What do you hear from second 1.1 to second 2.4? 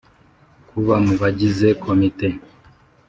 bagize komite